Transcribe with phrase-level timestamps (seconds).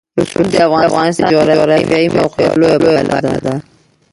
[0.19, 0.55] رسوب د
[0.89, 3.55] افغانستان د جغرافیایي موقیعت یوه لویه پایله ده.